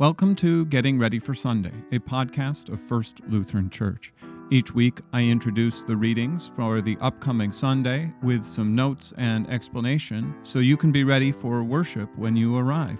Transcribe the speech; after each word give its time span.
Welcome 0.00 0.34
to 0.36 0.64
Getting 0.64 0.98
Ready 0.98 1.18
for 1.18 1.34
Sunday, 1.34 1.74
a 1.92 1.98
podcast 1.98 2.72
of 2.72 2.80
First 2.80 3.20
Lutheran 3.28 3.68
Church. 3.68 4.14
Each 4.50 4.72
week, 4.72 5.02
I 5.12 5.24
introduce 5.24 5.82
the 5.82 5.94
readings 5.94 6.50
for 6.56 6.80
the 6.80 6.96
upcoming 7.02 7.52
Sunday 7.52 8.10
with 8.22 8.42
some 8.42 8.74
notes 8.74 9.12
and 9.18 9.46
explanation 9.50 10.34
so 10.42 10.58
you 10.58 10.78
can 10.78 10.90
be 10.90 11.04
ready 11.04 11.30
for 11.30 11.62
worship 11.62 12.08
when 12.16 12.34
you 12.34 12.56
arrive. 12.56 12.98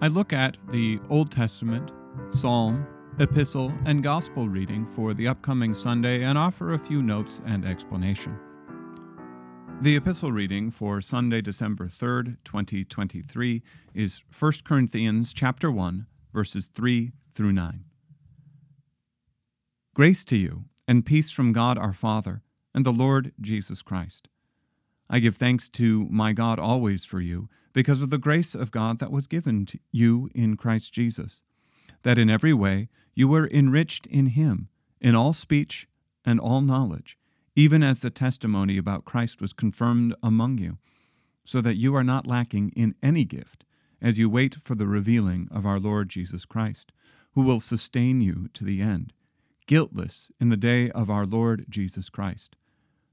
I 0.00 0.06
look 0.06 0.32
at 0.32 0.56
the 0.70 1.00
Old 1.10 1.32
Testament, 1.32 1.90
Psalm, 2.30 2.86
Epistle, 3.18 3.72
and 3.84 4.04
Gospel 4.04 4.48
reading 4.48 4.86
for 4.86 5.14
the 5.14 5.26
upcoming 5.26 5.74
Sunday 5.74 6.22
and 6.22 6.38
offer 6.38 6.74
a 6.74 6.78
few 6.78 7.02
notes 7.02 7.40
and 7.44 7.64
explanation. 7.64 8.38
The 9.82 9.96
epistle 9.96 10.30
reading 10.30 10.70
for 10.70 11.00
Sunday, 11.00 11.40
December 11.40 11.88
3rd, 11.88 12.36
2023 12.44 13.64
is 13.94 14.22
1 14.38 14.52
Corinthians 14.64 15.32
chapter 15.34 15.72
1 15.72 16.06
verses 16.36 16.66
3 16.66 17.12
through 17.32 17.50
9. 17.50 17.82
Grace 19.94 20.22
to 20.22 20.36
you, 20.36 20.66
and 20.86 21.06
peace 21.06 21.30
from 21.30 21.50
God 21.50 21.78
our 21.78 21.94
Father 21.94 22.42
and 22.74 22.84
the 22.84 22.92
Lord 22.92 23.32
Jesus 23.40 23.80
Christ. 23.80 24.28
I 25.08 25.18
give 25.18 25.36
thanks 25.36 25.66
to 25.70 26.06
my 26.10 26.34
God 26.34 26.58
always 26.58 27.06
for 27.06 27.22
you, 27.22 27.48
because 27.72 28.02
of 28.02 28.10
the 28.10 28.18
grace 28.18 28.54
of 28.54 28.70
God 28.70 28.98
that 28.98 29.10
was 29.10 29.26
given 29.26 29.64
to 29.64 29.78
you 29.90 30.28
in 30.34 30.58
Christ 30.58 30.92
Jesus, 30.92 31.40
that 32.02 32.18
in 32.18 32.28
every 32.28 32.52
way 32.52 32.90
you 33.14 33.28
were 33.28 33.48
enriched 33.48 34.06
in 34.06 34.26
him, 34.26 34.68
in 35.00 35.14
all 35.14 35.32
speech 35.32 35.88
and 36.22 36.38
all 36.38 36.60
knowledge, 36.60 37.16
even 37.54 37.82
as 37.82 38.02
the 38.02 38.10
testimony 38.10 38.76
about 38.76 39.06
Christ 39.06 39.40
was 39.40 39.54
confirmed 39.54 40.14
among 40.22 40.58
you, 40.58 40.76
so 41.46 41.62
that 41.62 41.76
you 41.76 41.96
are 41.96 42.04
not 42.04 42.26
lacking 42.26 42.72
in 42.76 42.94
any 43.02 43.24
gift 43.24 43.64
as 44.00 44.18
you 44.18 44.28
wait 44.28 44.56
for 44.62 44.74
the 44.74 44.86
revealing 44.86 45.48
of 45.50 45.66
our 45.66 45.78
Lord 45.78 46.08
Jesus 46.08 46.44
Christ, 46.44 46.92
who 47.34 47.42
will 47.42 47.60
sustain 47.60 48.20
you 48.20 48.48
to 48.54 48.64
the 48.64 48.80
end, 48.80 49.12
guiltless 49.66 50.30
in 50.40 50.48
the 50.48 50.56
day 50.56 50.90
of 50.90 51.10
our 51.10 51.24
Lord 51.24 51.66
Jesus 51.68 52.08
Christ. 52.08 52.56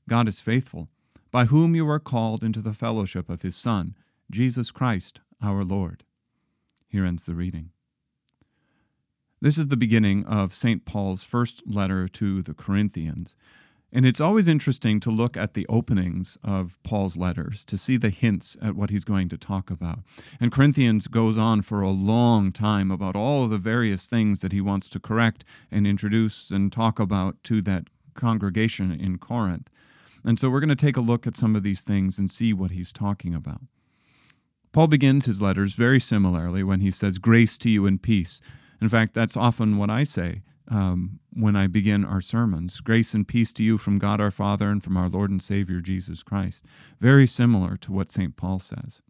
God 0.07 0.27
is 0.27 0.41
faithful, 0.41 0.89
by 1.31 1.45
whom 1.45 1.75
you 1.75 1.89
are 1.89 1.99
called 1.99 2.43
into 2.43 2.61
the 2.61 2.73
fellowship 2.73 3.29
of 3.29 3.41
his 3.41 3.55
Son, 3.55 3.95
Jesus 4.31 4.71
Christ 4.71 5.19
our 5.41 5.63
Lord. 5.63 6.03
Here 6.87 7.05
ends 7.05 7.25
the 7.25 7.35
reading. 7.35 7.71
This 9.41 9.57
is 9.57 9.67
the 9.67 9.75
beginning 9.75 10.25
of 10.25 10.53
St. 10.53 10.85
Paul's 10.85 11.23
first 11.23 11.61
letter 11.65 12.07
to 12.07 12.41
the 12.41 12.53
Corinthians, 12.53 13.35
and 13.95 14.07
it's 14.07 14.19
always 14.19 14.47
interesting 14.47 14.99
to 15.01 15.11
look 15.11 15.37
at 15.37 15.53
the 15.53 15.67
openings 15.69 16.35
of 16.43 16.79
Paul's 16.81 17.15
letters 17.15 17.63
to 17.65 17.77
see 17.77 17.95
the 17.95 18.09
hints 18.09 18.57
at 18.59 18.75
what 18.75 18.89
he's 18.89 19.03
going 19.03 19.29
to 19.29 19.37
talk 19.37 19.69
about. 19.69 19.99
And 20.39 20.51
Corinthians 20.51 21.05
goes 21.05 21.37
on 21.37 21.61
for 21.61 21.81
a 21.81 21.91
long 21.91 22.51
time 22.51 22.89
about 22.89 23.15
all 23.15 23.47
the 23.47 23.59
various 23.59 24.07
things 24.07 24.41
that 24.41 24.51
he 24.51 24.61
wants 24.61 24.89
to 24.89 24.99
correct 24.99 25.45
and 25.71 25.85
introduce 25.85 26.49
and 26.49 26.71
talk 26.71 26.99
about 26.99 27.35
to 27.43 27.61
that 27.61 27.83
congregation 28.15 28.91
in 28.91 29.19
Corinth. 29.19 29.69
And 30.25 30.39
so 30.39 30.49
we're 30.49 30.59
going 30.59 30.69
to 30.69 30.75
take 30.75 30.97
a 30.97 31.01
look 31.01 31.27
at 31.27 31.37
some 31.37 31.55
of 31.55 31.61
these 31.61 31.83
things 31.83 32.17
and 32.17 32.31
see 32.31 32.51
what 32.51 32.71
he's 32.71 32.91
talking 32.91 33.35
about. 33.35 33.61
Paul 34.71 34.87
begins 34.87 35.25
his 35.25 35.39
letters 35.39 35.75
very 35.75 35.99
similarly 35.99 36.63
when 36.63 36.79
he 36.79 36.89
says, 36.89 37.19
Grace 37.19 37.59
to 37.59 37.69
you 37.69 37.85
and 37.85 38.01
peace. 38.01 38.41
In 38.81 38.89
fact, 38.89 39.13
that's 39.13 39.37
often 39.37 39.77
what 39.77 39.91
I 39.91 40.03
say 40.03 40.41
um, 40.69 41.19
when 41.33 41.55
I 41.55 41.67
begin 41.67 42.05
our 42.05 42.21
sermons. 42.21 42.79
Grace 42.79 43.13
and 43.13 43.27
peace 43.27 43.51
to 43.53 43.63
you 43.63 43.77
from 43.77 43.99
God 43.99 44.21
our 44.21 44.31
Father 44.31 44.69
and 44.69 44.83
from 44.83 44.97
our 44.97 45.09
Lord 45.09 45.29
and 45.29 45.41
Savior 45.41 45.81
Jesus 45.81 46.23
Christ. 46.23 46.63
Very 46.99 47.27
similar 47.27 47.77
to 47.77 47.91
what 47.91 48.11
St. 48.11 48.35
Paul 48.35 48.59
says. 48.59 49.01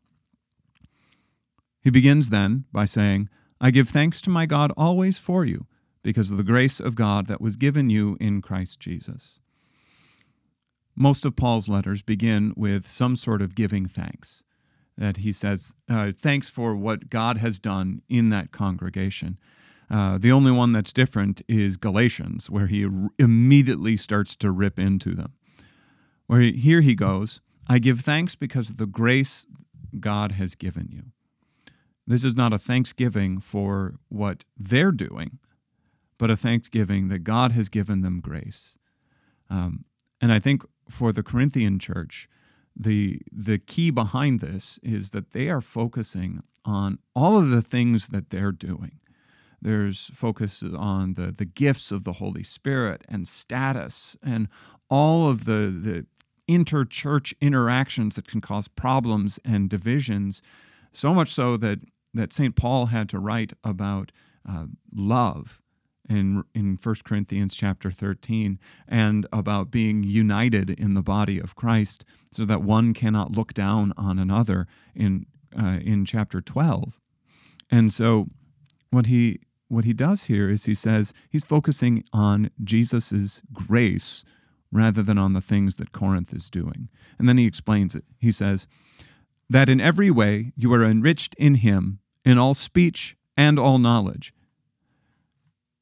He 1.81 1.89
begins 1.89 2.29
then 2.29 2.65
by 2.71 2.85
saying, 2.85 3.29
I 3.59 3.71
give 3.71 3.89
thanks 3.89 4.21
to 4.21 4.29
my 4.29 4.45
God 4.45 4.71
always 4.77 5.19
for 5.19 5.45
you, 5.45 5.67
because 6.01 6.31
of 6.31 6.37
the 6.37 6.43
grace 6.43 6.79
of 6.79 6.95
God 6.95 7.27
that 7.27 7.41
was 7.41 7.55
given 7.55 7.89
you 7.89 8.17
in 8.19 8.41
Christ 8.41 8.79
Jesus. 8.79 9.39
Most 10.95 11.25
of 11.25 11.35
Paul's 11.35 11.67
letters 11.69 12.01
begin 12.01 12.53
with 12.55 12.87
some 12.87 13.15
sort 13.15 13.41
of 13.41 13.55
giving 13.55 13.85
thanks. 13.87 14.43
That 14.97 15.17
he 15.17 15.33
says, 15.33 15.73
uh, 15.89 16.11
thanks 16.17 16.49
for 16.49 16.75
what 16.75 17.09
God 17.09 17.37
has 17.37 17.57
done 17.57 18.01
in 18.09 18.29
that 18.29 18.51
congregation. 18.51 19.39
Uh, 19.89 20.17
the 20.17 20.31
only 20.31 20.51
one 20.51 20.71
that's 20.71 20.93
different 20.93 21.41
is 21.47 21.77
Galatians, 21.77 22.49
where 22.49 22.67
he 22.67 22.85
r- 22.85 23.09
immediately 23.19 23.97
starts 23.97 24.35
to 24.37 24.51
rip 24.51 24.79
into 24.79 25.13
them. 25.13 25.33
Where 26.27 26.41
he, 26.41 26.53
here 26.53 26.81
he 26.81 26.95
goes, 26.95 27.41
I 27.67 27.79
give 27.79 28.01
thanks 28.01 28.35
because 28.35 28.69
of 28.69 28.77
the 28.77 28.85
grace 28.85 29.47
God 29.99 30.33
has 30.33 30.55
given 30.55 30.89
you. 30.91 31.11
This 32.05 32.23
is 32.23 32.35
not 32.35 32.53
a 32.53 32.59
thanksgiving 32.59 33.39
for 33.39 33.95
what 34.09 34.43
they're 34.57 34.91
doing, 34.91 35.39
but 36.17 36.29
a 36.29 36.35
thanksgiving 36.35 37.07
that 37.09 37.19
God 37.19 37.51
has 37.53 37.69
given 37.69 38.01
them 38.01 38.19
grace. 38.19 38.77
Um, 39.49 39.85
and 40.21 40.31
I 40.31 40.39
think 40.39 40.63
for 40.89 41.11
the 41.11 41.23
Corinthian 41.23 41.79
church, 41.79 42.27
the 42.75 43.21
the 43.31 43.59
key 43.59 43.91
behind 43.91 44.39
this 44.39 44.79
is 44.81 45.11
that 45.11 45.31
they 45.31 45.49
are 45.49 45.61
focusing 45.61 46.41
on 46.65 46.97
all 47.15 47.37
of 47.37 47.49
the 47.49 47.61
things 47.61 48.07
that 48.07 48.29
they're 48.29 48.51
doing 48.51 48.99
there's 49.63 50.11
focus 50.13 50.63
on 50.77 51.13
the, 51.13 51.31
the 51.31 51.45
gifts 51.45 51.91
of 51.91 52.03
the 52.03 52.13
Holy 52.13 52.43
Spirit 52.43 53.03
and 53.07 53.27
status 53.27 54.17
and 54.21 54.47
all 54.89 55.29
of 55.29 55.45
the, 55.45 55.73
the 55.81 56.05
inter-church 56.47 57.33
interactions 57.39 58.15
that 58.15 58.27
can 58.27 58.41
cause 58.41 58.67
problems 58.67 59.39
and 59.45 59.69
divisions. 59.69 60.41
So 60.91 61.13
much 61.13 61.33
so 61.33 61.57
that, 61.57 61.79
that 62.13 62.33
St. 62.33 62.55
Paul 62.55 62.87
had 62.87 63.07
to 63.09 63.19
write 63.19 63.53
about 63.63 64.11
uh, 64.47 64.65
love 64.93 65.61
in 66.09 66.43
in 66.53 66.77
1 66.81 66.95
Corinthians 67.05 67.55
chapter 67.55 67.89
13 67.89 68.59
and 68.89 69.25
about 69.31 69.71
being 69.71 70.03
united 70.03 70.69
in 70.69 70.95
the 70.95 71.01
body 71.01 71.39
of 71.39 71.55
Christ 71.55 72.03
so 72.29 72.43
that 72.43 72.61
one 72.61 72.93
cannot 72.93 73.31
look 73.31 73.53
down 73.53 73.93
on 73.95 74.19
another 74.19 74.67
in 74.93 75.25
uh, 75.57 75.79
in 75.81 76.03
chapter 76.03 76.41
12. 76.41 76.99
And 77.71 77.93
so 77.93 78.27
what 78.89 79.05
he 79.05 79.39
what 79.73 79.85
he 79.85 79.93
does 79.93 80.25
here 80.25 80.49
is 80.49 80.65
he 80.65 80.75
says 80.75 81.13
he's 81.29 81.43
focusing 81.43 82.03
on 82.13 82.51
Jesus' 82.63 83.41
grace 83.51 84.23
rather 84.71 85.03
than 85.03 85.17
on 85.17 85.33
the 85.33 85.41
things 85.41 85.75
that 85.75 85.91
Corinth 85.91 86.33
is 86.33 86.49
doing. 86.49 86.89
And 87.19 87.29
then 87.29 87.37
he 87.37 87.45
explains 87.45 87.95
it. 87.95 88.05
He 88.17 88.31
says, 88.31 88.67
That 89.49 89.69
in 89.69 89.79
every 89.79 90.09
way 90.09 90.51
you 90.55 90.73
are 90.73 90.83
enriched 90.83 91.35
in 91.35 91.55
him, 91.55 91.99
in 92.25 92.37
all 92.37 92.53
speech 92.53 93.15
and 93.37 93.59
all 93.59 93.77
knowledge. 93.77 94.33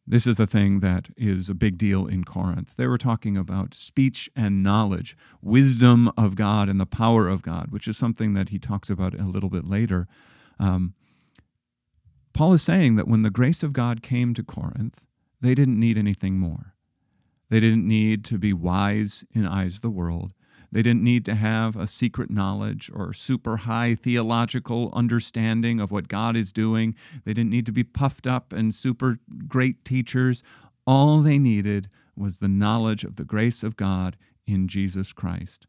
This 0.06 0.28
is 0.28 0.35
the 0.35 0.47
thing 0.47 0.79
that 0.81 1.09
is 1.16 1.50
a 1.50 1.53
big 1.53 1.78
deal 1.78 2.06
in 2.06 2.25
Corinth. 2.25 2.73
They 2.75 2.88
were 2.88 2.97
talking 2.97 3.38
about 3.38 3.73
speech 3.73 4.29
and 4.35 4.62
knowledge, 4.62 5.16
wisdom 5.41 6.12
of 6.18 6.35
God 6.35 6.68
and 6.68 6.79
the 6.79 6.85
power 6.85 7.29
of 7.29 7.44
God, 7.44 7.68
which 7.69 7.88
is 7.88 7.97
something 7.97 8.34
that 8.34 8.50
he 8.50 8.59
talks 8.59 8.90
about 8.90 9.13
a 9.13 9.23
little 9.23 9.50
bit 9.50 9.66
later. 9.66 10.08
Um, 10.59 10.96
Paul 12.33 12.53
is 12.53 12.61
saying 12.61 12.95
that 12.95 13.07
when 13.07 13.23
the 13.23 13.29
grace 13.29 13.63
of 13.63 13.73
God 13.73 14.01
came 14.01 14.33
to 14.33 14.43
Corinth, 14.43 15.05
they 15.41 15.55
didn't 15.55 15.79
need 15.79 15.97
anything 15.97 16.39
more. 16.39 16.75
They 17.49 17.59
didn't 17.59 17.87
need 17.87 18.23
to 18.25 18.37
be 18.37 18.53
wise 18.53 19.25
in 19.33 19.45
eyes 19.45 19.75
of 19.75 19.81
the 19.81 19.89
world. 19.89 20.33
They 20.71 20.81
didn't 20.81 21.03
need 21.03 21.25
to 21.25 21.35
have 21.35 21.75
a 21.75 21.85
secret 21.85 22.29
knowledge 22.29 22.89
or 22.93 23.11
super 23.11 23.57
high 23.57 23.95
theological 23.95 24.89
understanding 24.93 25.81
of 25.81 25.91
what 25.91 26.07
God 26.07 26.37
is 26.37 26.53
doing. 26.53 26.95
They 27.25 27.33
didn't 27.33 27.49
need 27.49 27.65
to 27.65 27.73
be 27.73 27.83
puffed 27.83 28.25
up 28.25 28.53
and 28.53 28.73
super 28.73 29.19
great 29.47 29.83
teachers. 29.83 30.43
All 30.87 31.19
they 31.19 31.37
needed 31.37 31.89
was 32.15 32.37
the 32.37 32.47
knowledge 32.47 33.03
of 33.03 33.17
the 33.17 33.25
grace 33.25 33.63
of 33.63 33.75
God 33.75 34.15
in 34.47 34.69
Jesus 34.69 35.11
Christ. 35.11 35.67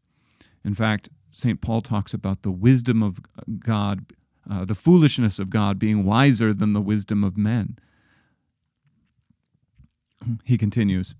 In 0.63 0.73
fact, 0.73 1.09
St. 1.33 1.59
Paul 1.59 1.81
talks 1.81 2.13
about 2.13 2.43
the 2.43 2.51
wisdom 2.51 3.03
of 3.03 3.19
God 3.59 4.05
uh, 4.49 4.65
the 4.65 4.75
foolishness 4.75 5.39
of 5.39 5.49
God 5.49 5.79
being 5.79 6.03
wiser 6.03 6.53
than 6.53 6.73
the 6.73 6.81
wisdom 6.81 7.23
of 7.23 7.37
men. 7.37 7.77
He 10.43 10.57
continues, 10.57 11.15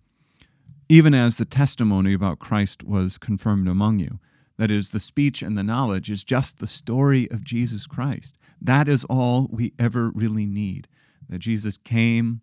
even 0.87 1.13
as 1.13 1.37
the 1.37 1.45
testimony 1.45 2.13
about 2.13 2.39
Christ 2.39 2.83
was 2.83 3.17
confirmed 3.17 3.67
among 3.67 3.99
you. 3.99 4.19
That 4.57 4.71
is, 4.71 4.91
the 4.91 4.99
speech 4.99 5.41
and 5.41 5.57
the 5.57 5.63
knowledge 5.63 6.09
is 6.09 6.23
just 6.23 6.59
the 6.59 6.67
story 6.67 7.29
of 7.31 7.43
Jesus 7.43 7.87
Christ. 7.87 8.37
That 8.61 8.87
is 8.87 9.03
all 9.05 9.47
we 9.51 9.73
ever 9.79 10.09
really 10.09 10.45
need. 10.45 10.87
That 11.27 11.39
Jesus 11.39 11.77
came, 11.77 12.41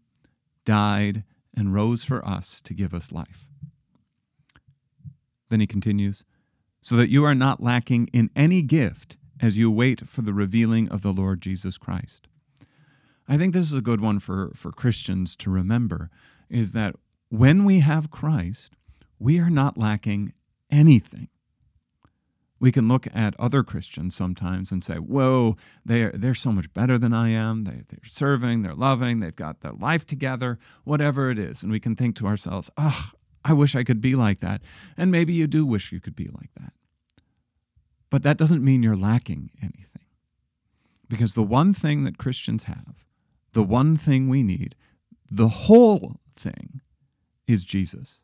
died, 0.64 1.24
and 1.56 1.72
rose 1.72 2.04
for 2.04 2.26
us 2.26 2.60
to 2.62 2.74
give 2.74 2.92
us 2.92 3.12
life. 3.12 3.46
Then 5.48 5.60
he 5.60 5.66
continues, 5.66 6.24
so 6.80 6.96
that 6.96 7.10
you 7.10 7.24
are 7.24 7.34
not 7.34 7.62
lacking 7.62 8.08
in 8.12 8.30
any 8.34 8.62
gift 8.62 9.16
as 9.40 9.56
you 9.56 9.70
wait 9.70 10.08
for 10.08 10.22
the 10.22 10.34
revealing 10.34 10.88
of 10.88 11.02
the 11.02 11.12
Lord 11.12 11.40
Jesus 11.40 11.78
Christ. 11.78 12.28
I 13.28 13.38
think 13.38 13.52
this 13.52 13.66
is 13.66 13.74
a 13.74 13.80
good 13.80 14.00
one 14.00 14.18
for, 14.18 14.50
for 14.54 14.72
Christians 14.72 15.36
to 15.36 15.50
remember 15.50 16.10
is 16.48 16.72
that 16.72 16.96
when 17.28 17.64
we 17.64 17.78
have 17.78 18.10
Christ, 18.10 18.72
we 19.18 19.38
are 19.38 19.50
not 19.50 19.78
lacking 19.78 20.32
anything. 20.70 21.28
We 22.58 22.72
can 22.72 22.88
look 22.88 23.06
at 23.14 23.38
other 23.38 23.62
Christians 23.62 24.14
sometimes 24.14 24.70
and 24.70 24.84
say, 24.84 24.96
whoa, 24.96 25.56
they're, 25.84 26.12
they're 26.12 26.34
so 26.34 26.52
much 26.52 26.70
better 26.74 26.98
than 26.98 27.14
I 27.14 27.30
am. 27.30 27.64
They, 27.64 27.82
they're 27.88 28.00
serving, 28.04 28.62
they're 28.62 28.74
loving, 28.74 29.20
they've 29.20 29.34
got 29.34 29.60
their 29.60 29.72
life 29.72 30.04
together, 30.04 30.58
whatever 30.84 31.30
it 31.30 31.38
is. 31.38 31.62
And 31.62 31.72
we 31.72 31.80
can 31.80 31.96
think 31.96 32.16
to 32.16 32.26
ourselves, 32.26 32.68
oh, 32.76 33.12
I 33.44 33.54
wish 33.54 33.74
I 33.74 33.84
could 33.84 34.00
be 34.00 34.14
like 34.14 34.40
that. 34.40 34.60
And 34.96 35.10
maybe 35.10 35.32
you 35.32 35.46
do 35.46 35.64
wish 35.64 35.92
you 35.92 36.00
could 36.00 36.16
be 36.16 36.28
like 36.28 36.50
that. 36.58 36.72
But 38.10 38.22
that 38.24 38.36
doesn't 38.36 38.64
mean 38.64 38.82
you're 38.82 38.96
lacking 38.96 39.50
anything. 39.62 39.86
Because 41.08 41.34
the 41.34 41.42
one 41.42 41.72
thing 41.72 42.04
that 42.04 42.18
Christians 42.18 42.64
have, 42.64 43.06
the 43.52 43.62
one 43.62 43.96
thing 43.96 44.28
we 44.28 44.42
need, 44.42 44.74
the 45.30 45.48
whole 45.48 46.20
thing, 46.36 46.80
is 47.46 47.64
Jesus. 47.64 48.20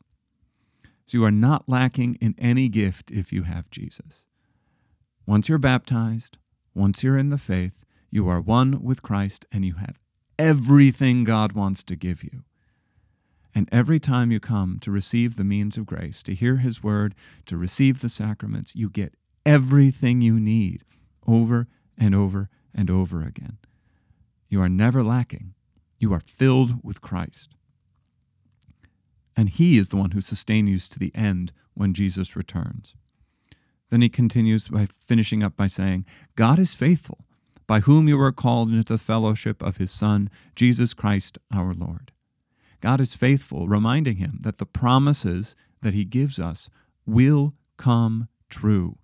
So 1.05 1.17
you 1.17 1.23
are 1.25 1.31
not 1.31 1.67
lacking 1.67 2.15
in 2.21 2.35
any 2.37 2.69
gift 2.69 3.11
if 3.11 3.31
you 3.31 3.43
have 3.43 3.69
Jesus. 3.71 4.25
Once 5.25 5.49
you're 5.49 5.57
baptized, 5.57 6.37
once 6.73 7.03
you're 7.03 7.17
in 7.17 7.29
the 7.29 7.37
faith, 7.37 7.83
you 8.09 8.27
are 8.29 8.39
one 8.39 8.81
with 8.81 9.01
Christ 9.01 9.45
and 9.51 9.65
you 9.65 9.75
have 9.75 9.99
everything 10.39 11.23
God 11.23 11.53
wants 11.53 11.83
to 11.83 11.95
give 11.95 12.23
you. 12.23 12.43
And 13.55 13.67
every 13.71 13.99
time 13.99 14.31
you 14.31 14.39
come 14.39 14.77
to 14.81 14.91
receive 14.91 15.35
the 15.35 15.43
means 15.43 15.77
of 15.77 15.87
grace, 15.87 16.21
to 16.23 16.35
hear 16.35 16.57
His 16.57 16.83
word, 16.83 17.15
to 17.47 17.57
receive 17.57 18.01
the 18.01 18.09
sacraments, 18.09 18.75
you 18.75 18.89
get 18.89 19.15
everything 19.47 20.21
you 20.21 20.39
need 20.39 20.83
over 21.25 21.67
and 21.97 22.13
over 22.13 22.49
and 22.73 22.89
over 22.89 23.23
again. 23.23 23.57
You 24.49 24.61
are 24.61 24.69
never 24.69 25.03
lacking. 25.03 25.53
You 25.99 26.13
are 26.13 26.19
filled 26.19 26.83
with 26.83 27.01
Christ. 27.01 27.55
And 29.35 29.49
He 29.49 29.77
is 29.77 29.89
the 29.89 29.97
one 29.97 30.11
who 30.11 30.21
sustains 30.21 30.69
you 30.69 30.79
to 30.79 30.99
the 30.99 31.15
end 31.15 31.51
when 31.73 31.93
Jesus 31.93 32.35
returns. 32.35 32.95
Then 33.89 34.01
he 34.01 34.09
continues 34.09 34.67
by 34.67 34.87
finishing 34.87 35.43
up 35.43 35.55
by 35.55 35.67
saying, 35.67 36.05
God 36.35 36.59
is 36.59 36.73
faithful, 36.73 37.25
by 37.65 37.81
whom 37.81 38.07
you 38.07 38.19
are 38.19 38.31
called 38.31 38.69
into 38.69 38.93
the 38.93 38.97
fellowship 38.97 39.61
of 39.61 39.77
his 39.77 39.91
Son, 39.91 40.29
Jesus 40.55 40.93
Christ 40.93 41.37
our 41.53 41.73
Lord. 41.73 42.11
God 42.81 42.99
is 42.99 43.15
faithful, 43.15 43.67
reminding 43.67 44.17
him 44.17 44.39
that 44.41 44.57
the 44.57 44.65
promises 44.65 45.55
that 45.81 45.93
he 45.93 46.05
gives 46.05 46.39
us 46.39 46.69
will 47.05 47.53
come 47.77 48.27
true. 48.49 48.97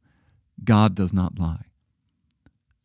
God 0.65 0.95
does 0.95 1.13
not 1.13 1.39
lie. 1.39 1.65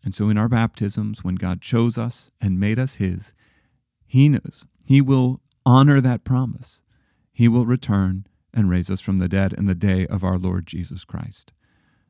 And 0.04 0.14
so 0.14 0.28
in 0.28 0.38
our 0.38 0.48
baptisms, 0.48 1.22
when 1.22 1.34
God 1.34 1.60
chose 1.60 1.98
us 1.98 2.30
and 2.40 2.60
made 2.60 2.78
us 2.78 2.96
his, 2.96 3.34
he 4.06 4.28
knows 4.28 4.64
he 4.84 5.00
will 5.00 5.40
honor 5.66 6.00
that 6.00 6.24
promise. 6.24 6.80
He 7.32 7.46
will 7.46 7.66
return 7.66 8.26
and 8.54 8.70
raise 8.70 8.90
us 8.90 9.00
from 9.00 9.18
the 9.18 9.28
dead 9.28 9.52
in 9.52 9.66
the 9.66 9.74
day 9.74 10.06
of 10.06 10.24
our 10.24 10.38
Lord 10.38 10.66
Jesus 10.66 11.04
Christ. 11.04 11.52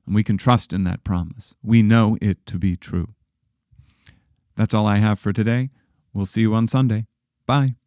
And 0.06 0.14
we 0.14 0.24
can 0.24 0.38
trust 0.38 0.72
in 0.72 0.84
that 0.84 1.04
promise. 1.04 1.54
We 1.62 1.82
know 1.82 2.16
it 2.22 2.46
to 2.46 2.58
be 2.58 2.76
true. 2.76 3.14
That's 4.56 4.74
all 4.74 4.86
I 4.86 4.96
have 4.96 5.18
for 5.18 5.32
today. 5.32 5.70
We'll 6.14 6.26
see 6.26 6.42
you 6.42 6.54
on 6.54 6.66
Sunday. 6.66 7.06
Bye. 7.46 7.77